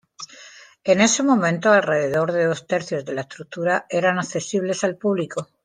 [0.83, 5.49] En ese momento, alrededor de dos tercios de la estructura eran accesibles al público.